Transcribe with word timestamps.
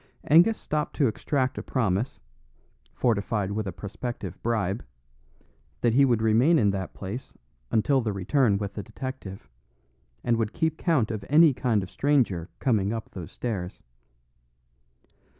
Angus 0.25 0.57
stopped 0.57 0.95
to 0.95 1.05
extract 1.07 1.59
a 1.59 1.61
promise, 1.61 2.19
fortified 2.91 3.51
with 3.51 3.67
a 3.67 3.71
prospective 3.71 4.41
bribe, 4.41 4.83
that 5.81 5.93
he 5.93 6.05
would 6.05 6.23
remain 6.23 6.57
in 6.57 6.71
that 6.71 6.95
place 6.95 7.37
until 7.69 8.01
the 8.01 8.11
return 8.11 8.57
with 8.57 8.73
the 8.73 8.81
detective, 8.81 9.47
and 10.23 10.37
would 10.37 10.53
keep 10.53 10.79
count 10.79 11.11
of 11.11 11.23
any 11.29 11.53
kind 11.53 11.83
of 11.83 11.91
stranger 11.91 12.49
coming 12.59 12.91
up 12.91 13.11
those 13.11 13.31
stairs. 13.31 13.83